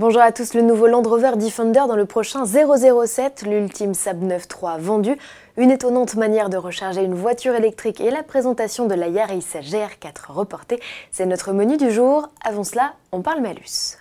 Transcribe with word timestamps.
Bonjour 0.00 0.22
à 0.22 0.30
tous, 0.30 0.54
le 0.54 0.62
nouveau 0.62 0.86
Land 0.86 1.02
Rover 1.02 1.32
Defender 1.34 1.82
dans 1.88 1.96
le 1.96 2.06
prochain 2.06 2.44
007, 2.46 3.42
l'ultime 3.42 3.94
Saab 3.94 4.22
9.3 4.22 4.78
vendu, 4.78 5.16
une 5.56 5.72
étonnante 5.72 6.14
manière 6.14 6.48
de 6.48 6.56
recharger 6.56 7.02
une 7.02 7.14
voiture 7.14 7.56
électrique 7.56 8.00
et 8.00 8.12
la 8.12 8.22
présentation 8.22 8.86
de 8.86 8.94
la 8.94 9.08
Yaris 9.08 9.44
GR4 9.54 10.30
reportée, 10.30 10.78
c'est 11.10 11.26
notre 11.26 11.52
menu 11.52 11.78
du 11.78 11.90
jour. 11.90 12.28
Avant 12.44 12.62
cela, 12.62 12.92
on 13.10 13.22
parle 13.22 13.40
malus. 13.40 13.98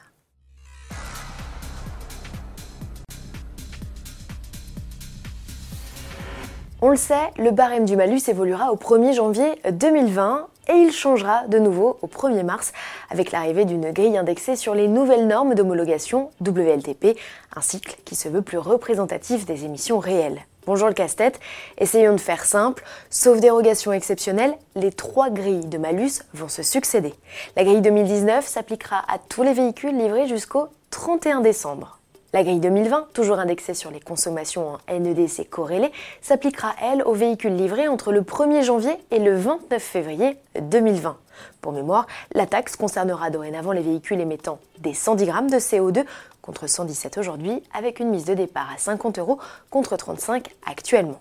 On 6.79 6.89
le 6.89 6.95
sait, 6.95 7.15
le 7.39 7.49
barème 7.49 7.85
du 7.85 7.95
malus 7.95 8.21
évoluera 8.27 8.71
au 8.71 8.75
1er 8.75 9.15
janvier 9.15 9.59
2020 9.71 10.47
et 10.69 10.73
il 10.73 10.91
changera 10.91 11.45
de 11.47 11.59
nouveau 11.59 11.97
au 12.01 12.07
1er 12.07 12.43
mars 12.43 12.73
avec 13.09 13.31
l'arrivée 13.31 13.65
d'une 13.65 13.91
grille 13.91 14.17
indexée 14.17 14.55
sur 14.55 14.75
les 14.75 14.87
nouvelles 14.87 15.27
normes 15.27 15.55
d'homologation 15.55 16.31
WLTP, 16.45 17.17
un 17.55 17.61
cycle 17.61 17.97
qui 18.05 18.15
se 18.15 18.29
veut 18.29 18.41
plus 18.41 18.57
représentatif 18.57 19.45
des 19.45 19.65
émissions 19.65 19.99
réelles. 19.99 20.41
Bonjour 20.65 20.89
le 20.89 20.93
casse-tête, 20.93 21.39
essayons 21.77 22.13
de 22.13 22.19
faire 22.19 22.43
simple. 22.43 22.83
Sauf 23.09 23.39
dérogation 23.39 23.93
exceptionnelle, 23.93 24.53
les 24.75 24.91
trois 24.91 25.29
grilles 25.29 25.65
de 25.65 25.77
malus 25.77 26.23
vont 26.33 26.49
se 26.49 26.61
succéder. 26.61 27.13
La 27.55 27.63
grille 27.63 27.81
2019 27.81 28.45
s'appliquera 28.45 28.97
à 29.07 29.17
tous 29.17 29.43
les 29.43 29.53
véhicules 29.53 29.97
livrés 29.97 30.27
jusqu'au 30.27 30.67
31 30.89 31.39
décembre. 31.39 31.99
La 32.37 32.43
grille 32.43 32.59
2020, 32.59 33.07
toujours 33.13 33.39
indexée 33.39 33.73
sur 33.73 33.89
les 33.89 33.99
consommations 33.99 34.73
en 34.73 34.99
NEDC 34.99 35.49
corrélées, 35.49 35.91
s'appliquera, 36.21 36.75
elle, 36.83 37.01
aux 37.01 37.15
véhicules 37.15 37.55
livrés 37.55 37.87
entre 37.87 38.11
le 38.11 38.21
1er 38.21 38.61
janvier 38.61 38.95
et 39.09 39.17
le 39.17 39.35
29 39.35 39.81
février 39.81 40.37
2020. 40.61 41.17
Pour 41.61 41.71
mémoire, 41.71 42.05
la 42.35 42.45
taxe 42.45 42.75
concernera 42.75 43.31
dorénavant 43.31 43.71
les 43.71 43.81
véhicules 43.81 44.21
émettant 44.21 44.59
des 44.77 44.93
110 44.93 45.25
grammes 45.25 45.49
de 45.49 45.55
CO2 45.55 46.05
contre 46.43 46.67
117 46.67 47.17
aujourd'hui, 47.17 47.63
avec 47.73 47.99
une 47.99 48.11
mise 48.11 48.25
de 48.25 48.35
départ 48.35 48.69
à 48.71 48.77
50 48.77 49.17
euros 49.17 49.39
contre 49.71 49.97
35 49.97 50.47
actuellement. 50.67 51.19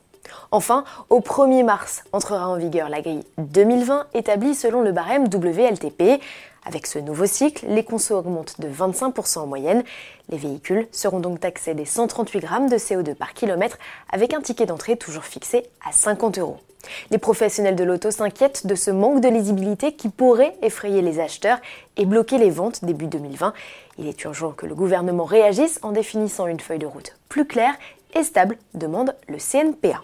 Enfin, 0.51 0.85
au 1.11 1.21
1er 1.21 1.65
mars 1.65 2.05
entrera 2.13 2.49
en 2.49 2.57
vigueur 2.57 2.89
la 2.89 3.01
grille 3.01 3.25
2020 3.39 4.07
établie 4.15 4.55
selon 4.55 4.83
le 4.83 4.93
barème 4.93 5.25
WLTP. 5.25 6.21
Avec 6.65 6.89
ce 6.89 6.99
nouveau 6.99 7.27
cycle, 7.27 7.67
les 7.69 7.85
consos 7.85 8.17
augmentent 8.17 8.61
de 8.61 8.69
25% 8.69 9.39
en 9.39 9.47
moyenne. 9.47 9.85
Les 10.29 10.37
véhicules 10.37 10.89
seront 10.91 11.21
donc 11.21 11.41
taxés 11.41 11.75
des 11.75 11.85
138 11.85 12.41
grammes 12.41 12.69
de 12.69 12.77
CO2 12.77 13.15
par 13.15 13.35
kilomètre 13.35 13.79
avec 14.11 14.35
un 14.35 14.41
ticket 14.41 14.67
d'entrée 14.67 14.97
toujours 14.97 15.25
fixé 15.25 15.65
à 15.87 15.93
50 15.93 16.39
euros. 16.39 16.59
Les 17.11 17.19
professionnels 17.19 17.77
de 17.77 17.85
l'auto 17.85 18.11
s'inquiètent 18.11 18.67
de 18.67 18.75
ce 18.75 18.91
manque 18.91 19.21
de 19.21 19.29
lisibilité 19.29 19.93
qui 19.93 20.09
pourrait 20.09 20.57
effrayer 20.63 21.03
les 21.03 21.21
acheteurs 21.21 21.59
et 21.97 22.05
bloquer 22.05 22.39
les 22.39 22.51
ventes 22.51 22.85
début 22.85 23.07
2020. 23.07 23.53
Il 23.99 24.09
est 24.09 24.25
urgent 24.25 24.53
que 24.53 24.67
le 24.67 24.75
gouvernement 24.75 25.25
réagisse 25.25 25.79
en 25.83 25.93
définissant 25.93 26.47
une 26.47 26.61
feuille 26.61 26.79
de 26.79 26.87
route 26.87 27.17
plus 27.29 27.47
claire 27.47 27.75
et 28.15 28.23
stable, 28.23 28.57
demande 28.75 29.15
le 29.29 29.37
CNPA. 29.37 30.03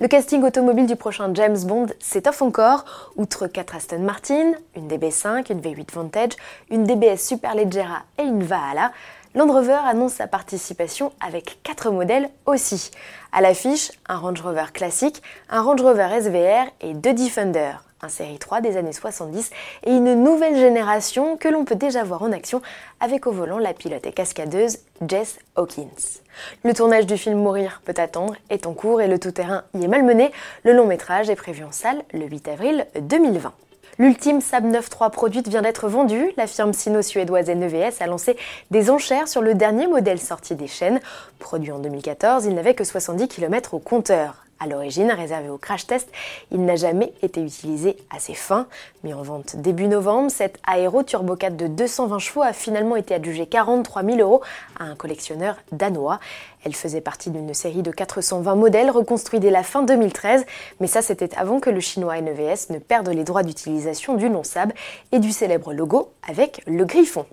Le 0.00 0.08
casting 0.08 0.42
automobile 0.42 0.86
du 0.86 0.96
prochain 0.96 1.30
James 1.34 1.58
Bond 1.64 1.86
s'étoffe 1.98 2.42
encore. 2.42 2.84
Outre 3.16 3.46
4 3.46 3.76
Aston 3.76 4.00
Martin, 4.00 4.52
une 4.76 4.88
DB5, 4.88 5.52
une 5.52 5.60
V8 5.60 5.92
Vantage, 5.92 6.32
une 6.70 6.84
DBS 6.84 7.18
Superleggera 7.18 8.02
et 8.18 8.22
une 8.22 8.42
Valhalla, 8.42 8.92
Land 9.34 9.52
Rover 9.52 9.78
annonce 9.86 10.14
sa 10.14 10.26
participation 10.26 11.12
avec 11.20 11.60
4 11.62 11.92
modèles 11.92 12.30
aussi. 12.46 12.90
À 13.30 13.40
l'affiche, 13.40 13.92
un 14.08 14.18
Range 14.18 14.40
Rover 14.40 14.66
classique, 14.72 15.22
un 15.48 15.62
Range 15.62 15.80
Rover 15.80 16.08
SVR 16.20 16.68
et 16.80 16.94
deux 16.94 17.14
Defender 17.14 17.74
un 18.02 18.08
série 18.08 18.38
3 18.38 18.60
des 18.60 18.76
années 18.76 18.92
70 18.92 19.50
et 19.84 19.90
une 19.90 20.22
nouvelle 20.22 20.56
génération 20.56 21.36
que 21.36 21.48
l'on 21.48 21.64
peut 21.64 21.74
déjà 21.74 22.02
voir 22.02 22.22
en 22.22 22.32
action 22.32 22.62
avec 23.00 23.26
au 23.26 23.32
volant 23.32 23.58
la 23.58 23.74
pilote 23.74 24.06
et 24.06 24.12
cascadeuse 24.12 24.78
Jess 25.06 25.38
Hawkins. 25.56 26.20
Le 26.64 26.72
tournage 26.72 27.06
du 27.06 27.16
film 27.16 27.38
Mourir 27.38 27.82
peut 27.84 27.94
attendre 27.96 28.34
est 28.48 28.66
en 28.66 28.74
cours 28.74 29.00
et 29.00 29.08
le 29.08 29.18
tout-terrain 29.18 29.64
y 29.74 29.84
est 29.84 29.88
malmené. 29.88 30.32
Le 30.64 30.72
long 30.72 30.86
métrage 30.86 31.30
est 31.30 31.36
prévu 31.36 31.64
en 31.64 31.72
salle 31.72 32.02
le 32.12 32.26
8 32.26 32.48
avril 32.48 32.86
2020. 33.00 33.52
L'ultime 33.98 34.40
Saab 34.40 34.64
9.3 34.64 35.10
produite 35.10 35.48
vient 35.48 35.60
d'être 35.60 35.88
vendue. 35.88 36.32
La 36.38 36.46
firme 36.46 36.72
sino-suédoise 36.72 37.50
NVS 37.50 38.00
a 38.00 38.06
lancé 38.06 38.36
des 38.70 38.88
enchères 38.88 39.28
sur 39.28 39.42
le 39.42 39.54
dernier 39.54 39.86
modèle 39.86 40.18
sorti 40.18 40.54
des 40.54 40.68
chaînes. 40.68 41.00
Produit 41.38 41.70
en 41.70 41.80
2014, 41.80 42.46
il 42.46 42.54
n'avait 42.54 42.74
que 42.74 42.84
70 42.84 43.28
km 43.28 43.74
au 43.74 43.78
compteur. 43.78 44.46
À 44.62 44.66
l'origine, 44.66 45.10
réservé 45.10 45.48
au 45.48 45.56
crash 45.56 45.86
test, 45.86 46.06
il 46.50 46.62
n'a 46.66 46.76
jamais 46.76 47.14
été 47.22 47.42
utilisé 47.42 47.96
à 48.14 48.18
ses 48.18 48.34
fins. 48.34 48.66
Mis 49.04 49.14
en 49.14 49.22
vente 49.22 49.56
début 49.56 49.88
novembre, 49.88 50.30
cette 50.30 50.58
Aero 50.70 51.02
Turbo 51.02 51.34
4 51.34 51.56
de 51.56 51.66
220 51.66 52.18
chevaux 52.18 52.42
a 52.42 52.52
finalement 52.52 52.96
été 52.96 53.14
adjugée 53.14 53.46
43 53.46 54.04
000 54.04 54.18
euros 54.18 54.42
à 54.78 54.84
un 54.84 54.96
collectionneur 54.96 55.56
danois. 55.72 56.20
Elle 56.62 56.74
faisait 56.74 57.00
partie 57.00 57.30
d'une 57.30 57.54
série 57.54 57.80
de 57.80 57.90
420 57.90 58.54
modèles 58.54 58.90
reconstruits 58.90 59.40
dès 59.40 59.50
la 59.50 59.62
fin 59.62 59.82
2013, 59.82 60.44
mais 60.78 60.86
ça 60.86 61.00
c'était 61.00 61.34
avant 61.38 61.58
que 61.58 61.70
le 61.70 61.80
chinois 61.80 62.20
NVS 62.20 62.68
ne 62.68 62.78
perde 62.78 63.08
les 63.08 63.24
droits 63.24 63.42
d'utilisation 63.42 64.14
du 64.14 64.28
nom 64.28 64.44
Saab 64.44 64.74
et 65.12 65.20
du 65.20 65.32
célèbre 65.32 65.72
logo 65.72 66.12
avec 66.28 66.60
le 66.66 66.84
griffon. 66.84 67.24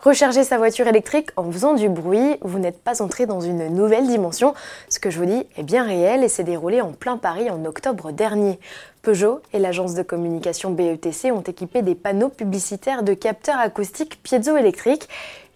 Recharger 0.00 0.42
sa 0.42 0.58
voiture 0.58 0.88
électrique 0.88 1.30
en 1.36 1.50
faisant 1.50 1.74
du 1.74 1.88
bruit, 1.88 2.36
vous 2.40 2.58
n'êtes 2.58 2.82
pas 2.82 3.02
entré 3.02 3.26
dans 3.26 3.40
une 3.40 3.68
nouvelle 3.68 4.06
dimension. 4.06 4.54
Ce 4.88 4.98
que 4.98 5.10
je 5.10 5.18
vous 5.18 5.26
dis 5.26 5.46
est 5.56 5.62
bien 5.62 5.84
réel 5.84 6.24
et 6.24 6.28
s'est 6.28 6.42
déroulé 6.42 6.80
en 6.80 6.92
plein 6.92 7.16
Paris 7.16 7.50
en 7.50 7.64
octobre 7.64 8.10
dernier. 8.10 8.58
Peugeot 9.02 9.40
et 9.52 9.58
l'agence 9.58 9.94
de 9.94 10.02
communication 10.02 10.70
BETC 10.70 11.32
ont 11.32 11.42
équipé 11.42 11.82
des 11.82 11.94
panneaux 11.94 12.28
publicitaires 12.28 13.02
de 13.02 13.14
capteurs 13.14 13.58
acoustiques 13.58 14.22
piézoélectriques. 14.22 15.08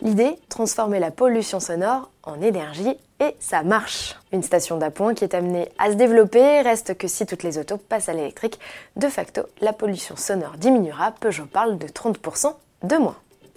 L'idée, 0.02 0.38
transformer 0.48 0.98
la 0.98 1.10
pollution 1.10 1.58
sonore 1.58 2.10
en 2.22 2.40
énergie 2.40 2.96
et 3.20 3.34
ça 3.40 3.62
marche. 3.62 4.16
Une 4.32 4.42
station 4.42 4.76
d'appoint 4.76 5.14
qui 5.14 5.24
est 5.24 5.34
amenée 5.34 5.68
à 5.78 5.90
se 5.90 5.96
développer, 5.96 6.60
reste 6.60 6.96
que 6.98 7.08
si 7.08 7.24
toutes 7.24 7.42
les 7.42 7.58
autos 7.58 7.78
passent 7.78 8.08
à 8.08 8.12
l'électrique, 8.12 8.58
de 8.96 9.08
facto, 9.08 9.42
la 9.60 9.72
pollution 9.72 10.16
sonore 10.16 10.56
diminuera. 10.58 11.12
Peugeot 11.12 11.46
parle 11.46 11.78
de 11.78 11.86
30% 11.86 12.52
de 12.82 12.96
moins. 12.96 13.16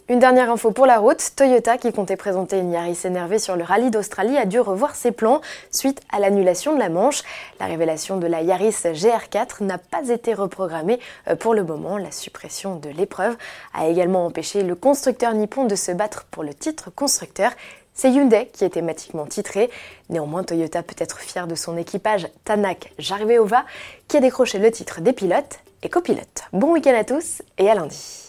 Une 0.10 0.18
dernière 0.18 0.50
info 0.50 0.72
pour 0.72 0.88
la 0.88 0.98
route, 0.98 1.24
Toyota, 1.36 1.78
qui 1.78 1.94
comptait 1.94 2.16
présenter 2.16 2.58
une 2.58 2.72
Yaris 2.72 2.98
énervée 3.04 3.38
sur 3.38 3.56
le 3.56 3.64
rallye 3.64 3.92
d'Australie, 3.92 4.38
a 4.38 4.48
dû 4.48 4.60
revoir 4.60 4.96
ses 4.96 5.12
plans 5.12 5.40
suite 5.70 6.02
à 6.12 6.18
l'annulation 6.18 6.74
de 6.74 6.80
la 6.80 6.90
Manche. 6.90 7.22
La 7.60 7.68
révélation 7.68 8.18
de 8.18 8.26
la 8.26 8.42
Yaris 8.42 8.72
GR4 8.72 9.64
n'a 9.64 9.78
pas 9.78 10.10
été 10.10 10.34
reprogrammée 10.34 11.00
euh, 11.28 11.36
pour 11.36 11.54
le 11.54 11.64
moment. 11.64 12.00
La 12.00 12.10
suppression 12.10 12.76
de 12.78 12.90
l'épreuve 12.90 13.38
a 13.76 13.88
également 13.88 14.26
empêché 14.26 14.64
le 14.64 14.74
constructeur 14.74 15.36
nippon 15.36 15.66
de 15.66 15.76
se 15.76 15.92
battre 15.92 16.26
pour 16.32 16.42
le 16.42 16.56
titre 16.56 16.90
constructeur. 16.90 17.52
C'est 17.94 18.10
Hyundai 18.12 18.50
qui 18.52 18.66
est 18.66 18.70
thématiquement 18.70 19.28
titré. 19.28 19.70
Néanmoins, 20.10 20.44
Toyota 20.44 20.82
peut 20.82 20.96
être 20.98 21.20
fier 21.20 21.46
de 21.46 21.54
son 21.54 21.78
équipage 21.78 22.28
Tanak 22.46 22.94
Jarveova 22.98 23.64
qui 24.08 24.18
a 24.18 24.22
décroché 24.22 24.58
le 24.58 24.72
titre 24.72 25.02
des 25.02 25.14
pilotes 25.14 25.60
et 25.84 25.90
copilotes. 25.90 26.46
Bon 26.52 26.72
week-end 26.72 26.96
à 26.96 27.04
tous 27.04 27.44
et 27.60 27.70
à 27.70 27.76
lundi. 27.76 28.29